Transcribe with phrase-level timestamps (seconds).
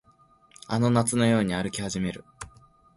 [0.67, 2.25] あの夏のように歩き始める